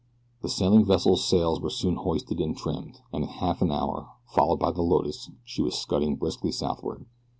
[0.41, 4.57] The sailing vessel's sails were soon hoisted and trimmed, and in half an hour, followed
[4.57, 7.05] by the Lotus, she was scudding briskly southward.